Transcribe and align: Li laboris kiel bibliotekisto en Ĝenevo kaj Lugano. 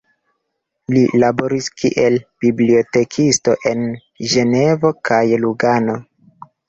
Li 0.93 1.01
laboris 1.23 1.67
kiel 1.81 2.17
bibliotekisto 2.45 3.55
en 3.73 3.85
Ĝenevo 4.33 4.93
kaj 5.11 5.25
Lugano. 5.45 5.99